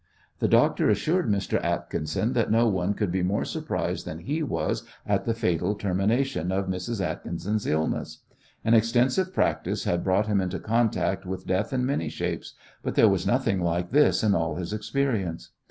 The 0.39 0.47
doctor 0.47 0.89
assured 0.89 1.29
Mr. 1.29 1.63
Atkinson 1.63 2.33
that 2.33 2.49
no 2.49 2.67
one 2.67 2.95
could 2.95 3.11
be 3.11 3.21
more 3.21 3.45
surprised 3.45 4.03
than 4.07 4.17
he 4.17 4.41
was 4.41 4.81
at 5.05 5.25
the 5.25 5.35
fatal 5.35 5.75
termination 5.75 6.51
of 6.51 6.65
Mrs. 6.65 7.01
Atkinson's 7.05 7.67
illness. 7.67 8.23
An 8.65 8.73
extensive 8.73 9.31
practice 9.31 9.83
had 9.83 10.03
brought 10.03 10.25
him 10.25 10.41
into 10.41 10.57
contact 10.59 11.23
with 11.27 11.45
death 11.45 11.71
in 11.71 11.85
many 11.85 12.09
shapes, 12.09 12.55
but 12.81 12.95
there 12.95 13.07
was 13.09 13.27
nothing 13.27 13.61
like 13.61 13.91
this 13.91 14.23
in 14.23 14.33
all 14.33 14.55
his 14.55 14.73
experience. 14.73 15.51